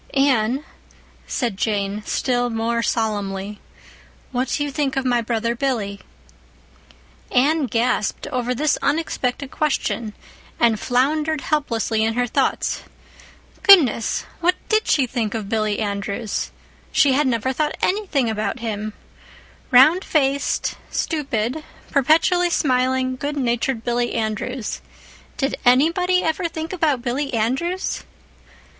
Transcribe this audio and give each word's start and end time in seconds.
"Anne," 0.15 0.65
said 1.27 1.55
Jane, 1.57 2.01
still 2.07 2.49
more 2.49 2.81
solemnly, 2.81 3.59
"what 4.31 4.47
do 4.49 4.63
you 4.63 4.71
think 4.71 4.97
of 4.97 5.05
my 5.05 5.21
brother 5.21 5.53
Billy?" 5.53 5.99
Anne 7.31 7.67
gasped 7.67 8.25
over 8.31 8.55
this 8.55 8.79
unexpected 8.81 9.51
question, 9.51 10.13
and 10.59 10.79
floundered 10.79 11.41
helplessly 11.41 12.03
in 12.03 12.15
her 12.15 12.25
thoughts. 12.25 12.81
Goodness, 13.61 14.25
what 14.39 14.55
did 14.69 14.87
she 14.87 15.05
think 15.05 15.35
of 15.35 15.47
Billy 15.49 15.77
Andrews? 15.77 16.49
She 16.91 17.13
had 17.13 17.27
never 17.27 17.53
thought 17.53 17.77
anything 17.83 18.27
about 18.27 18.57
him—round 18.57 20.03
faced, 20.03 20.77
stupid, 20.89 21.63
perpetually 21.91 22.49
smiling, 22.49 23.17
good 23.17 23.37
natured 23.37 23.83
Billy 23.83 24.15
Andrews. 24.15 24.81
Did 25.37 25.57
anybody 25.63 26.23
ever 26.23 26.47
think 26.47 26.73
about 26.73 27.03
Billy 27.03 27.31
Andrews? 27.35 28.03